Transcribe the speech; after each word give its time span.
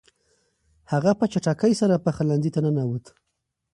هغه 0.91 1.11
په 1.19 1.25
چټکۍ 1.31 1.73
سره 1.81 2.03
پخلنځي 2.05 2.51
ته 2.55 2.59
ننووت. 2.65 3.05